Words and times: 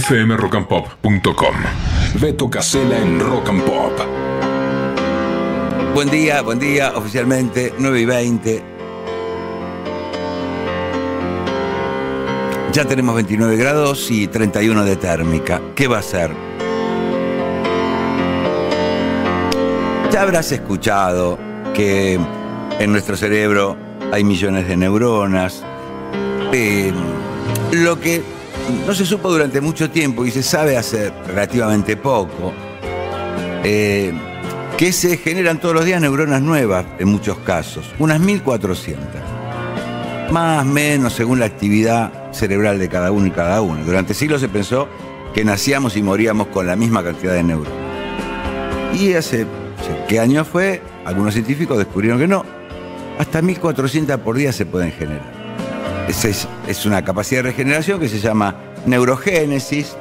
fmrockandpop.com. 0.00 1.54
Beto 2.20 2.50
Casela 2.50 2.98
en 2.98 3.20
Rock 3.20 3.48
and 3.50 3.62
Pop. 3.62 3.92
Buen 5.94 6.10
día, 6.10 6.42
buen 6.42 6.58
día, 6.58 6.92
oficialmente 6.96 7.72
9 7.78 8.00
y 8.00 8.04
20. 8.04 8.64
Ya 12.72 12.84
tenemos 12.86 13.14
29 13.14 13.56
grados 13.56 14.10
y 14.10 14.26
31 14.26 14.84
de 14.84 14.96
térmica. 14.96 15.60
¿Qué 15.76 15.86
va 15.86 15.98
a 15.98 16.02
ser? 16.02 16.32
Ya 20.10 20.22
habrás 20.22 20.50
escuchado 20.50 21.38
que 21.72 22.18
en 22.80 22.92
nuestro 22.92 23.16
cerebro 23.16 23.76
hay 24.12 24.24
millones 24.24 24.66
de 24.66 24.76
neuronas. 24.76 25.62
Eh, 26.52 26.92
lo 27.72 28.00
que 28.00 28.22
no 28.86 28.94
se 28.94 29.06
supo 29.06 29.30
durante 29.30 29.60
mucho 29.60 29.90
tiempo 29.90 30.24
y 30.24 30.30
se 30.30 30.42
sabe 30.42 30.76
hace 30.76 31.10
relativamente 31.26 31.96
poco, 31.96 32.52
eh, 33.62 34.12
que 34.76 34.92
se 34.92 35.16
generan 35.16 35.60
todos 35.60 35.74
los 35.74 35.84
días 35.84 36.00
neuronas 36.00 36.42
nuevas 36.42 36.84
en 36.98 37.08
muchos 37.08 37.38
casos, 37.38 37.86
unas 37.98 38.20
1400. 38.20 39.06
Más 40.30 40.62
o 40.62 40.68
menos 40.68 41.12
según 41.12 41.38
la 41.38 41.46
actividad 41.46 42.32
cerebral 42.32 42.78
de 42.78 42.88
cada 42.88 43.12
uno 43.12 43.26
y 43.26 43.30
cada 43.30 43.60
uno. 43.60 43.84
Durante 43.84 44.14
siglos 44.14 44.40
se 44.40 44.48
pensó 44.48 44.88
que 45.32 45.44
nacíamos 45.44 45.96
y 45.96 46.02
moríamos 46.02 46.48
con 46.48 46.66
la 46.66 46.76
misma 46.76 47.02
cantidad 47.02 47.32
de 47.32 47.42
neuronas. 47.42 47.72
Y 48.98 49.14
hace, 49.14 49.46
¿qué 50.08 50.20
año 50.20 50.44
fue? 50.44 50.82
Algunos 51.04 51.34
científicos 51.34 51.78
descubrieron 51.78 52.18
que 52.18 52.28
no. 52.28 52.44
Hasta 53.18 53.42
1400 53.42 54.20
por 54.20 54.36
día 54.36 54.52
se 54.52 54.66
pueden 54.66 54.92
generar. 54.92 55.33
Es, 56.08 56.86
una 56.86 57.02
capacidad 57.02 57.42
de 57.42 57.50
regeneración 57.50 57.98
que 57.98 58.08
se 58.08 58.20
llama 58.20 58.56
neurogénesis. 58.86 59.96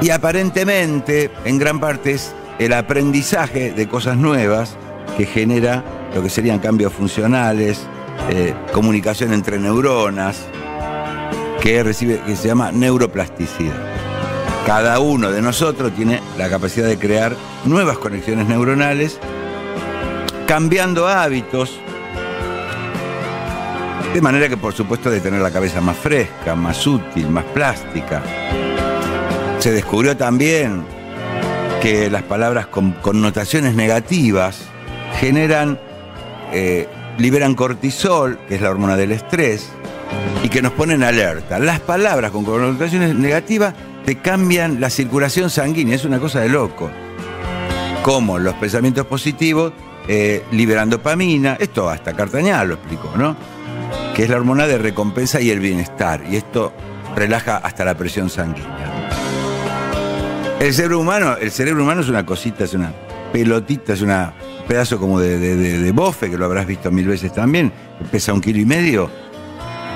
Y 0.00 0.10
aparentemente, 0.10 1.30
en 1.44 1.58
gran 1.58 1.80
parte, 1.80 2.12
es 2.12 2.32
el 2.58 2.72
aprendizaje 2.72 3.72
de 3.72 3.88
cosas 3.88 4.16
nuevas 4.16 4.76
que 5.16 5.26
genera 5.26 5.82
lo 6.14 6.22
que 6.22 6.30
serían 6.30 6.58
cambios 6.58 6.92
funcionales, 6.92 7.80
eh, 8.30 8.54
comunicación 8.72 9.32
entre 9.32 9.58
neuronas, 9.58 10.46
que, 11.60 11.82
recibe, 11.82 12.20
que 12.26 12.36
se 12.36 12.48
llama 12.48 12.70
neuroplasticidad. 12.70 13.74
Cada 14.66 15.00
uno 15.00 15.30
de 15.30 15.40
nosotros 15.40 15.92
tiene 15.94 16.20
la 16.36 16.48
capacidad 16.50 16.86
de 16.86 16.98
crear 16.98 17.34
nuevas 17.64 17.98
conexiones 17.98 18.46
neuronales, 18.48 19.18
cambiando 20.46 21.08
hábitos, 21.08 21.80
de 24.14 24.20
manera 24.20 24.48
que 24.48 24.56
por 24.56 24.72
supuesto 24.72 25.10
de 25.10 25.20
tener 25.20 25.40
la 25.40 25.50
cabeza 25.50 25.80
más 25.80 25.96
fresca, 25.96 26.54
más 26.54 26.86
útil, 26.86 27.28
más 27.28 27.44
plástica. 27.44 28.22
Se 29.58 29.72
descubrió 29.72 30.16
también 30.16 30.84
que 31.82 32.10
las 32.10 32.22
palabras 32.22 32.66
con 32.66 32.92
connotaciones 32.92 33.74
negativas 33.74 34.62
generan, 35.20 35.78
eh, 36.52 36.88
liberan 37.18 37.54
cortisol, 37.54 38.38
que 38.48 38.56
es 38.56 38.60
la 38.60 38.70
hormona 38.70 38.96
del 38.96 39.12
estrés, 39.12 39.68
y 40.42 40.48
que 40.48 40.62
nos 40.62 40.72
ponen 40.72 41.02
alerta. 41.02 41.58
Las 41.58 41.80
palabras 41.80 42.30
con 42.30 42.44
connotaciones 42.44 43.14
negativas 43.14 43.74
te 44.04 44.16
cambian 44.16 44.80
la 44.80 44.90
circulación 44.90 45.50
sanguínea, 45.50 45.94
es 45.94 46.04
una 46.04 46.18
cosa 46.18 46.40
de 46.40 46.48
loco. 46.48 46.90
Como 48.02 48.38
los 48.38 48.54
pensamientos 48.54 49.06
positivos 49.06 49.72
eh, 50.06 50.44
liberan 50.52 50.88
dopamina, 50.88 51.56
esto 51.60 51.90
hasta 51.90 52.14
Cartañal 52.14 52.68
lo 52.68 52.74
explicó, 52.74 53.12
¿no? 53.16 53.57
Que 54.18 54.24
es 54.24 54.30
la 54.30 54.36
hormona 54.36 54.66
de 54.66 54.78
recompensa 54.78 55.40
y 55.40 55.52
el 55.52 55.60
bienestar, 55.60 56.24
y 56.28 56.34
esto 56.34 56.72
relaja 57.14 57.58
hasta 57.58 57.84
la 57.84 57.96
presión 57.96 58.28
sanguínea. 58.28 59.08
El 60.58 60.74
cerebro 60.74 60.98
humano, 60.98 61.36
el 61.40 61.52
cerebro 61.52 61.84
humano 61.84 62.00
es 62.00 62.08
una 62.08 62.26
cosita, 62.26 62.64
es 62.64 62.74
una 62.74 62.92
pelotita, 63.32 63.92
es 63.92 64.02
un 64.02 64.12
pedazo 64.66 64.98
como 64.98 65.20
de, 65.20 65.92
bofe, 65.94 66.28
que 66.28 66.36
lo 66.36 66.46
habrás 66.46 66.66
visto 66.66 66.90
mil 66.90 67.06
veces 67.06 67.32
también, 67.32 67.72
pesa 68.10 68.32
un 68.32 68.40
kilo 68.40 68.58
y 68.58 68.64
medio, 68.64 69.08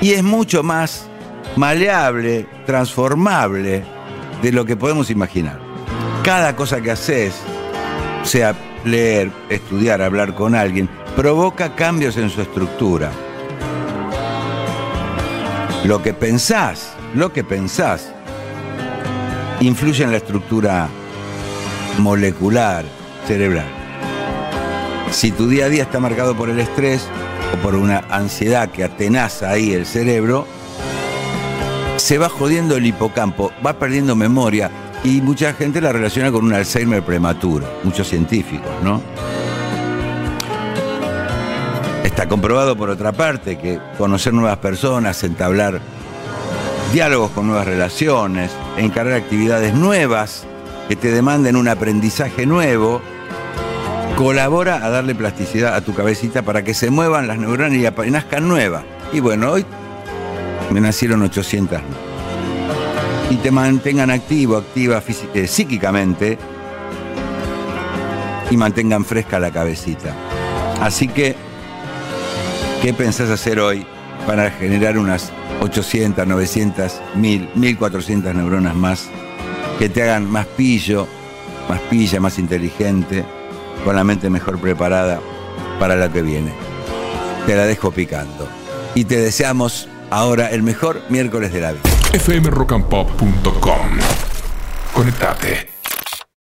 y 0.00 0.12
es 0.12 0.22
mucho 0.22 0.62
más 0.62 1.08
maleable, 1.56 2.46
transformable 2.64 3.82
de 4.40 4.52
lo 4.52 4.64
que 4.64 4.76
podemos 4.76 5.10
imaginar. 5.10 5.58
Cada 6.22 6.54
cosa 6.54 6.80
que 6.80 6.92
haces, 6.92 7.34
sea 8.22 8.54
leer, 8.84 9.32
estudiar, 9.48 10.00
hablar 10.00 10.36
con 10.36 10.54
alguien, 10.54 10.88
provoca 11.16 11.74
cambios 11.74 12.16
en 12.18 12.30
su 12.30 12.40
estructura. 12.40 13.10
Lo 15.84 16.00
que 16.00 16.14
pensás, 16.14 16.92
lo 17.12 17.32
que 17.32 17.42
pensás, 17.42 18.12
influye 19.60 20.04
en 20.04 20.12
la 20.12 20.18
estructura 20.18 20.88
molecular 21.98 22.84
cerebral. 23.26 23.66
Si 25.10 25.32
tu 25.32 25.48
día 25.48 25.66
a 25.66 25.68
día 25.68 25.82
está 25.82 25.98
marcado 25.98 26.36
por 26.36 26.50
el 26.50 26.60
estrés 26.60 27.08
o 27.52 27.56
por 27.62 27.74
una 27.74 28.04
ansiedad 28.10 28.70
que 28.70 28.84
atenaza 28.84 29.50
ahí 29.50 29.72
el 29.72 29.84
cerebro, 29.84 30.46
se 31.96 32.16
va 32.16 32.28
jodiendo 32.28 32.76
el 32.76 32.86
hipocampo, 32.86 33.50
va 33.64 33.72
perdiendo 33.74 34.14
memoria 34.14 34.70
y 35.02 35.20
mucha 35.20 35.52
gente 35.52 35.80
la 35.80 35.92
relaciona 35.92 36.30
con 36.30 36.44
un 36.44 36.54
Alzheimer 36.54 37.02
prematuro, 37.02 37.66
muchos 37.82 38.08
científicos, 38.08 38.70
¿no? 38.84 39.02
Está 42.12 42.28
comprobado 42.28 42.76
por 42.76 42.90
otra 42.90 43.12
parte 43.12 43.56
que 43.56 43.80
conocer 43.96 44.34
nuevas 44.34 44.58
personas, 44.58 45.24
entablar 45.24 45.80
diálogos 46.92 47.30
con 47.30 47.46
nuevas 47.46 47.66
relaciones, 47.66 48.50
encargar 48.76 49.14
actividades 49.14 49.72
nuevas 49.72 50.44
que 50.90 50.94
te 50.94 51.10
demanden 51.10 51.56
un 51.56 51.68
aprendizaje 51.68 52.44
nuevo, 52.44 53.00
colabora 54.18 54.84
a 54.84 54.90
darle 54.90 55.14
plasticidad 55.14 55.74
a 55.74 55.80
tu 55.80 55.94
cabecita 55.94 56.42
para 56.42 56.62
que 56.62 56.74
se 56.74 56.90
muevan 56.90 57.28
las 57.28 57.38
neuronas 57.38 57.78
y 57.78 58.10
nazcan 58.10 58.46
nuevas. 58.46 58.84
Y 59.14 59.20
bueno, 59.20 59.50
hoy 59.50 59.64
me 60.70 60.82
nacieron 60.82 61.22
800 61.22 61.80
y 63.30 63.36
te 63.36 63.50
mantengan 63.50 64.10
activo, 64.10 64.58
activa 64.58 65.02
eh, 65.32 65.46
psíquicamente 65.46 66.36
y 68.50 68.56
mantengan 68.58 69.02
fresca 69.06 69.40
la 69.40 69.50
cabecita. 69.50 70.14
Así 70.78 71.08
que 71.08 71.51
¿Qué 72.82 72.92
pensás 72.92 73.30
hacer 73.30 73.60
hoy 73.60 73.86
para 74.26 74.50
generar 74.50 74.98
unas 74.98 75.30
800, 75.60 76.26
900, 76.26 77.00
1000, 77.14 77.50
1400 77.54 78.34
neuronas 78.34 78.74
más 78.74 79.08
que 79.78 79.88
te 79.88 80.02
hagan 80.02 80.28
más 80.28 80.46
pillo, 80.46 81.06
más 81.68 81.78
pilla, 81.82 82.18
más 82.18 82.40
inteligente, 82.40 83.24
con 83.84 83.94
la 83.94 84.02
mente 84.02 84.28
mejor 84.30 84.58
preparada 84.58 85.20
para 85.78 85.94
lo 85.94 86.12
que 86.12 86.22
viene? 86.22 86.52
Te 87.46 87.54
la 87.54 87.66
dejo 87.66 87.92
picando. 87.92 88.48
Y 88.96 89.04
te 89.04 89.16
deseamos 89.16 89.88
ahora 90.10 90.50
el 90.50 90.64
mejor 90.64 91.02
miércoles 91.08 91.52
de 91.52 91.60
la 91.60 91.70
vida. 91.70 91.82
fmrockandpop.com 92.18 93.98
Conectate. 94.92 95.71